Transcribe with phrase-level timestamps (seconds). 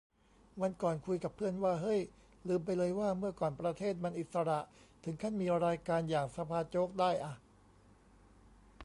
[0.61, 2.01] วันก่อนคุยกับเพื่อนว่า เฮ้ย
[2.47, 4.59] ลืมไปเลยว่าเมื่อก่อนประเทศมันอิสระ
[5.03, 7.33] ถึงขั้นมีรายการอย่าง สภาโจ๊ก ได้อ่ะ